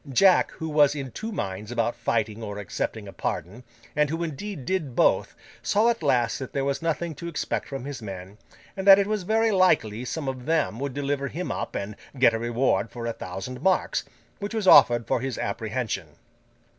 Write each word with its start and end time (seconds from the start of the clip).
Jack, 0.09 0.49
who 0.53 0.67
was 0.67 0.95
in 0.95 1.11
two 1.11 1.31
minds 1.31 1.71
about 1.71 1.95
fighting 1.95 2.41
or 2.41 2.57
accepting 2.57 3.07
a 3.07 3.13
pardon, 3.13 3.63
and 3.95 4.09
who 4.09 4.23
indeed 4.23 4.65
did 4.65 4.95
both, 4.95 5.35
saw 5.61 5.89
at 5.89 6.01
last 6.01 6.39
that 6.39 6.53
there 6.53 6.65
was 6.65 6.81
nothing 6.81 7.13
to 7.13 7.27
expect 7.27 7.67
from 7.67 7.85
his 7.85 8.01
men, 8.01 8.39
and 8.75 8.87
that 8.87 8.97
it 8.97 9.05
was 9.05 9.21
very 9.21 9.51
likely 9.51 10.03
some 10.03 10.27
of 10.27 10.47
them 10.47 10.79
would 10.79 10.95
deliver 10.95 11.27
him 11.27 11.51
up 11.51 11.75
and 11.75 11.95
get 12.17 12.33
a 12.33 12.39
reward 12.39 12.87
of 12.91 13.05
a 13.05 13.13
thousand 13.13 13.61
marks, 13.61 14.03
which 14.39 14.55
was 14.55 14.65
offered 14.67 15.05
for 15.05 15.21
his 15.21 15.37
apprehension. 15.37 16.07